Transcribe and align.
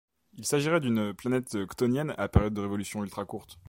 Il 0.33 0.47
s'agirait 0.47 0.79
d'une 0.79 1.13
planète 1.13 1.55
chthonienne 1.67 2.15
à 2.17 2.27
période 2.27 2.55
de 2.55 2.61
révolution 2.61 3.03
ultra-courte. 3.03 3.59